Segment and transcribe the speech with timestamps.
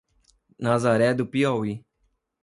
[0.63, 1.85] Nazaré do Piauí